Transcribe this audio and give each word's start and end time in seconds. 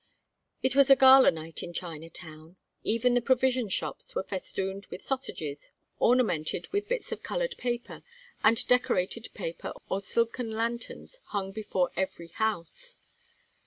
It 0.63 0.75
was 0.75 0.89
a 0.89 0.95
gala 0.95 1.29
night 1.29 1.61
in 1.61 1.73
Chinatown. 1.73 2.55
Even 2.81 3.13
the 3.13 3.21
provision 3.21 3.69
shops 3.69 4.15
were 4.15 4.23
festooned 4.23 4.87
with 4.87 5.03
sausages 5.03 5.69
ornamented 5.99 6.67
with 6.71 6.87
bits 6.89 7.11
of 7.11 7.21
colored 7.21 7.53
paper, 7.59 8.01
and 8.43 8.65
decorated 8.67 9.29
paper 9.35 9.73
or 9.89 10.01
silken 10.01 10.49
lanterns 10.53 11.19
hung 11.25 11.51
before 11.51 11.91
every 11.95 12.29
house. 12.29 12.97